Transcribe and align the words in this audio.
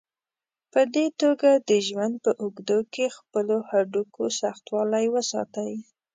په 0.73 0.81
دې 0.93 1.05
توګه 1.21 1.49
د 1.69 1.71
ژوند 1.87 2.15
په 2.25 2.31
اوږدو 2.41 2.79
کې 2.93 3.15
خپلو 3.17 3.55
هډوکو 3.69 4.23
سختوالی 4.41 5.05
وساتئ. 5.11 5.73